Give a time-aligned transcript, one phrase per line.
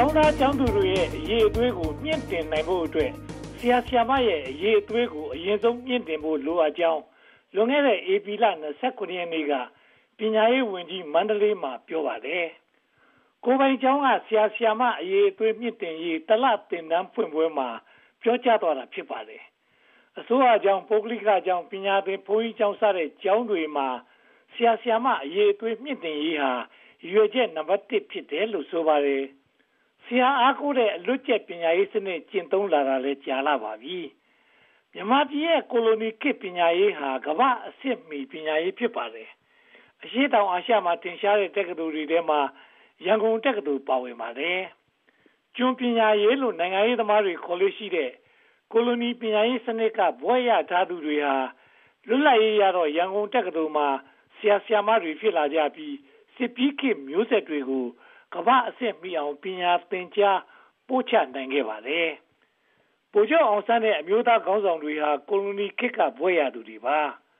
[0.00, 3.10] ကျောင်းသားကျောင်းသူတွေရဲ့အရေးအသွေးကိုမြင့်တင်နိုင်ဖို့အတွက်
[3.58, 7.02] ဆရာဆရာမရဲ့အရေးအသွေးကိုအရင်ဆုံးမြင့်တင်ဖို့လိုအပ်ကြောင်း
[7.54, 8.44] လွန်ခဲ့တဲ့ဧပြီလ
[8.80, 9.52] 29ရက်နေ့က
[10.18, 12.46] ပညာရေးဝန်ကြီးမန္တလေးမှာပြောပါတယ်။
[13.44, 17.68] ကိုပိုင်ကျောင်းကဆရာဆရာမအရေးအသွေးမြင့်တင်ရေးတလသင်တန်းဖွင့်ပွဲမှာ
[18.22, 19.42] ပြောကြားသွားတာဖြစ်ပါတယ်။
[20.18, 23.88] အစိုးရကျောင်းပုဂ္ဂလိကကျောင်းပညာသင်ဘုန်းကြီးကျောင်းစတဲ့ကျောင်းတွေမှာ
[24.54, 26.52] ဆရာဆရာမအရေးအသွေးမြင့်တင်ရေးဟာ
[27.12, 29.24] ရွေချက်နံပါတ်1ဖြစ်တယ်လို့ဆိုပါတယ်။
[30.10, 33.98] ဆရာအားကိုးတဲ့အလွတ်ကျက်ပညာရေးစနစ်ကျင့်သုံးလာတာလည်းကြာလာပါပြီ။
[34.92, 39.28] မြန်မာပြည်ရဲ့ကိုလိုနီခေတ်ပညာရေးဟာကမ္ဘာအဆင့်မီပညာရေးဖြစ်ပါတယ်။
[40.02, 42.40] အရှိတောင်အာရှမှာတင်ရှားတဲ့တက္ကသိုလ်တွေထဲမှာ
[43.04, 44.60] ရန်ကုန်တက္ကသိုလ်ပါဝင်ပါတယ်။
[45.56, 48.10] ကျွန်းပညာရေးလို့နိုင်ငံရေးသမားတွေခေါ်လို့ရှိတဲ့
[48.72, 51.36] ကိုလိုနီပညာရေးစနစ်ကဘွဲ့ရထားသူတွေဟာ
[52.08, 53.88] လွတ်လပ်ရေးရတော့ရန်ကုန်တက္ကသိုလ်မှာ
[54.36, 55.94] ဆရာဆရာမတွေဖြစ်လာကြပြီး
[56.36, 57.86] စစ်ပြီးခေတ်မျိုးဆက်တွေကို
[58.34, 60.40] ကမ္ဘာအဆင့်မီအောင်ပညာသင်ကြား
[60.88, 62.08] ပို့ချနိုင်ခဲ့ပါတယ်။
[63.12, 66.98] ပိုကျော်အောင်ဆန်းတဲ့အမျိုးသားခေါင်းဆောင်တွေဟာကိုလိုနီခေတ်ကဘွဲ့ရသူတွေပါ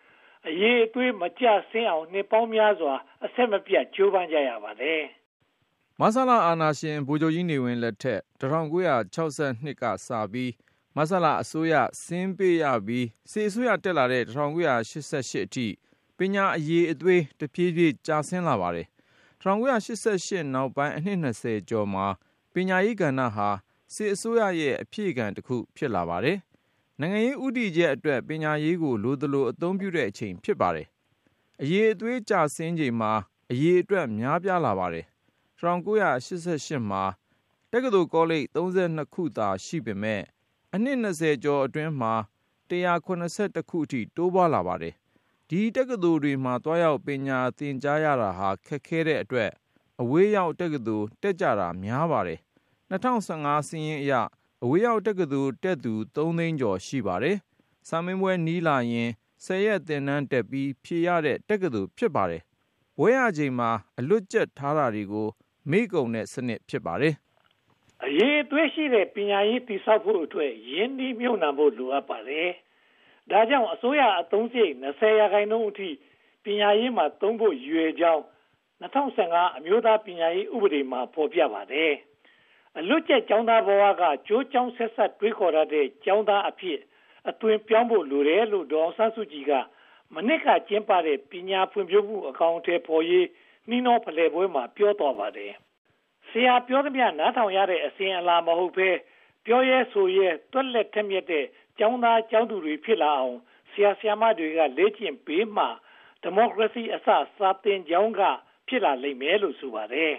[0.48, 5.02] ။အရေးအသွေးမကျဆင်းအောင်နှစ်ပေါင်းများစွာအဆက်မပြတ်ကြိုးပမ်းကြရပါတယ်။
[6.00, 10.52] မဆလာအာနာရှင်ဗိုလ်ချုပ်ကြီးနေဝင်လက်ထက်1962ကစပြီး
[10.96, 15.66] မဆလာအစိုးရဆင်းပေးရပြီးစေအစိုးရတက်လာတဲ့1988အထိ
[16.18, 18.86] ပညာအရေးအသွေးတဖြည်းဖြည်းကျဆင်းလာပါတယ်။
[19.42, 22.06] 1988နောက်ပိုင်း အနှစ်20ကျော်မှာ
[22.52, 23.48] ပညာရေးကဏ္ဍဟာ
[23.94, 26.38] စစ်အစိုးရရဲ့ အဖြည့်ခံတစ်ခု ဖြစ်လာပါတယ်။
[27.00, 30.86] နိုင်ငံရေးဥတီချက်အတွက် ပညာရေးကို လိုသလို အသုံးပြုတဲ့အချိန် ဖြစ်ပါတယ်။
[31.62, 33.12] အရေးအသွေး ကျဆင်းချိန်မှာ
[33.50, 35.06] အရေးအတွက် များပြားလာပါတယ်။
[35.60, 37.02] 1988မှာ
[37.72, 40.22] တက္ကသိုလ်ကောလိပ်32ခုသာ ရှိပေမဲ့
[40.74, 42.14] အနှစ်20ကျော်အတွင်းမှာ
[42.70, 44.94] 182ခုအထိ တိုးပွားလာပါတယ်
[45.52, 49.50] ဒီတက္ကသိုလ်တွေမှာ သွားရောက် ပညာသင်ကြားရတာဟာ ခက်ခဲတဲ့အတွက်
[50.00, 52.38] အဝေးရောက်တက္ကသိုလ် တက်ကြတာများပါတယ်။
[52.90, 54.12] ၂၀၁၅ စာရင်းအရ
[54.62, 57.36] အဝေးရောက်တက္ကသိုလ်တက်သူသုံးသိန်းကျော် ရှိပါတယ်။
[57.88, 59.10] စာမေးပွဲနီးလာရင်
[59.44, 62.42] ဆယ်ရက် သင်တန်းတက်ပြီး ဖြေရတဲ့ တက္ကသိုလ် ဖြစ်ပါတယ်။
[62.98, 65.28] ဘွဲ့ရချိန်မှာ အလွတ်ကျက်ထားတာတွေကို
[65.70, 67.14] မေ့ကုန်တဲ့စနစ် ဖြစ်ပါတယ်။
[68.04, 72.50] အရေးအသွေးရှိတဲ့ ပညာရေး တည်ဆောက်ဖို့အတွက် ရင်းနှီးမြှုပ်နှံဖို့ လိုအပ်ပါတယ်
[73.30, 75.88] ဒါကြောင့် အစိုးရအသုံးစရိတ်20ရာခိုင်နှုန်းအထိ
[76.44, 78.22] ပညာရေးမှာသုံးဖို့ရွေကြောင်း
[78.82, 81.92] 2015အမျိုးသားပညာရေးဥပဒေမှာ ဖော်ပြပါတယ်။
[82.78, 86.78] အလွတ်ကျက်ကျောင်းသားဘဝကကြိုးကျောင်းဆက်ဆက်တွေးခေါ်ရတဲ့ ကျောင်းသားအဖြစ်
[87.28, 89.52] အသွင်ပြောင်းဖို့ လိုတယ်လို့ ဒေါ်ဆန်းစုကြည်က
[90.14, 93.26] မနစ်က ကျင်းပတဲ့ ပညာဖွံ့ဖြိုးမှု အကောင်အထည်ဖော်ရေး
[93.68, 95.52] နှီးနှောဖလှယ်ပွဲမှာ ပြောတော်ပါတယ်။
[96.28, 98.90] ဆရာပြောသမျှ နားထောင်ရတဲ့ အစဉ်အလာမဟုတ်ဘဲ
[99.46, 101.44] ပြောရဲဆိုရဲတွက်လက်ထက်မြက်တဲ့
[101.82, 103.36] ကျောင်းသားကျောင်းသူတွေ ဖြစ်လာအောင်
[103.70, 105.64] ဆရာ ဆရာမတွေက လေ့ကျင့်ပေးမှ
[106.22, 107.08] ဒီမိုကရေစီအစ
[107.38, 108.20] စာသင်ကျောင်းက
[108.68, 110.14] ဖြစ်လာလိမ့်မယ်လို့ ဆိုပါတယ်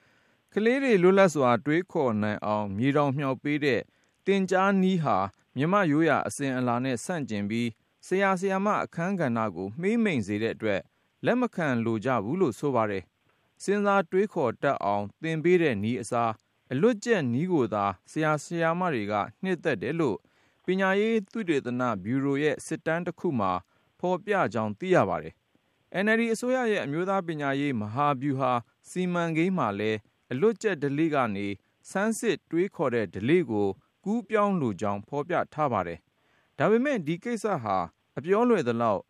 [0.52, 3.80] ။ကလေးတွေ လွတ်လပ်စွာ တွေးခေါ်နိုင်အောင် မြေတောင်မြှောက်ပေးတဲ့
[4.26, 5.18] တင် जा နီးဟာ
[5.56, 7.68] မြမရိုးရာအစဉ်အလာနဲ့ ဆန့်ကျင်ပြီး
[8.06, 10.80] ဆရာ ဆရာမ အခန်းကဏ္ဍကို မှိမ့်မိန်စေတဲ့အတွက်
[11.24, 13.02] လက်မခံလိုကြဘူးလို့ ဆိုပါတယ်။
[13.62, 16.32] စဉ်းစားတွေးခေါ်တတ်အောင် သင်ပေးတဲ့နီးအစား
[16.72, 20.18] အလွတ်ကျက်နီးကိုသာ ဆရာ ဆရာမတွေက နှစ်သက်တယ်လို့
[20.66, 23.52] ပညာရေးသုတေသနဗျူရိုရဲ့ စစ်တမ်းတစ်ခုမှာ
[23.98, 25.34] ဖော်ပြကြောင်း သိရပါတယ်။
[26.04, 28.52] NLD အစိုးရရဲ့ အမျိုးသားပညာရေး မဟာဗျူဟာ
[28.88, 29.98] စီမံကိန်းမှာလည်း
[30.32, 31.46] အလွတ်ကျက်ဓလေ့ကနေ
[31.90, 33.68] ဆန်းစစ်တွေးခေါ်တဲ့ဓလေ့ကို
[34.04, 35.98] ကူးပြောင်းလိုကြောင်း ဖော်ပြထားပါတယ်။
[36.58, 37.76] ဒါပေမဲ့ ဒီကိစ္စဟာ
[38.18, 39.00] အပြောလွယ်သလောက်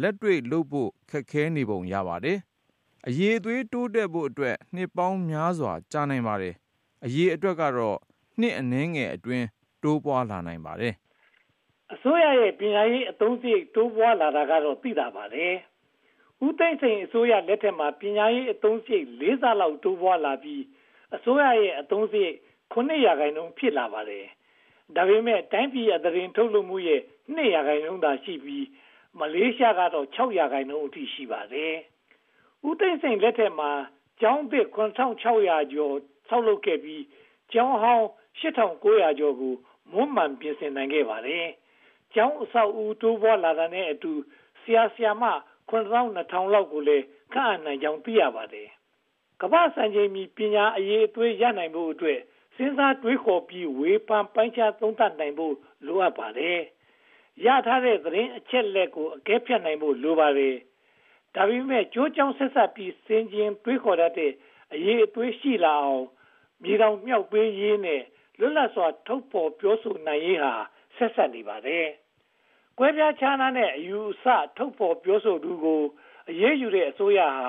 [0.00, 2.38] လက်တွေ့လုပ်ဖို့ ခက်ခဲနေပုံရပါတယ်။
[3.06, 6.54] အရေးအသွေး တိုးတက်ဖို့အတွက် နှစ်ပေါင်းများစွာ ကြာနိုင်ပါတယ်။
[7.04, 7.98] အရေးအတွက်ကတော့
[8.40, 9.46] နှစ်အနည်းငယ်အတွင်း
[9.82, 10.94] တိုးပွားလာနိုင်ပါတယ်
[11.92, 15.54] အစိုးရရဲ့ပညာရေးအသုံးစရိတ်တိုးပွားလာတာကတော့သိတာပါတယ်
[16.46, 20.62] ဦးသိန်းစိန်အစိုးရလက်ထက်မှာပညာရေးအသုံးစရိတ်၄ဆလောက်တိုးပွားလာပြီး
[21.14, 22.36] အစိုးရရဲ့အသုံးစရိတ်
[22.72, 24.24] 9ရာခိုင်နှုန်းဖြစ်လာပါတယ်
[24.96, 27.00] ဒါပေမဲ့တိုင်းပြည်အသတင်းထုတ်လုပ်မှုရဲ့
[27.34, 28.66] 2ရာခိုင်နှုန်းသာရှိပြီး
[29.18, 31.74] မလေးရှားကတော့6ရာခိုင်နှုန်းအထိရှိပါတယ်
[32.68, 33.70] ဦးသိန်းစိန်လက်ထက်မှာ
[34.20, 35.94] ကျောင်းသစ်9600ကျော်
[36.28, 37.02] ဆောက်လုပ်ခဲ့ပြီး
[37.52, 38.06] ကျောင်းဟောင်း
[38.40, 39.54] 8900ကျော်ကို
[39.92, 41.46] မွမ်းမံပြင်ဆင်နိုင်ခဲ့ပါတယ်။
[42.14, 44.12] ကျောင်းအဆောက်အဦတိုးပွားလာတာနဲ့အတူ
[44.60, 45.24] ဆရာဆရာမ
[45.70, 48.68] 9200လောက်ကိုလည်းခန့်အပ်နိုင်ကြောင်းသိရပါတယ်။
[49.40, 52.18] ကမ္ဘာစံချိန်မီပညာအရေးအသွေးရနိုင်ဖို့အတွက်
[52.56, 55.54] စဉ်းစားတွေးခေါ်ပြီးဝေဖန်ပိုင်းခြားသုံးသပ်နိုင်ဖို့
[55.86, 56.58] လိုအပ်ပါတယ်။
[57.44, 60.56] ရထားတဲ့သတင်းအချက်လက်ကိုအကဲဖြတ်နိုင်ဖို့လိုပါတယ်။
[61.34, 64.32] ဒါပေမဲ့ကြိုးကြောင်ဆက်ဆက်ပြီးစင်ကျင်တွေးခေါ်တတ်တဲ့
[64.72, 66.06] အရေးအသွေးရှိလာအောင်
[66.62, 68.02] မြေတောင်မြောက်ပေးရေးနဲ့
[68.40, 70.52] လွတ်လပ်စွာ ထုတ်ဖော်ပြောဆိုနိုင်ရေးဟာ
[70.96, 71.86] ဆက်ဆက်နေပါတယ်။
[72.78, 74.24] ကွဲပြားခြားနားတဲ့ အယူအဆ
[74.56, 75.82] ထုတ်ဖော်ပြောဆိုသူကို
[76.30, 77.48] အရေးယူတဲ့ အစိုးရဟာ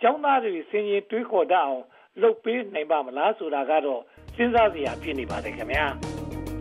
[0.00, 1.84] ကျောင်းသားတွေ ဆင်ရင်တွေးခေါ်တတ်အောင်
[2.22, 4.02] လုပ်ပေးနိုင်ပါမလားဆိုတာကတော့
[4.36, 5.86] စဉ်းစားစရာ ဖြစ်နေပါတယ်ခင်ဗျာ။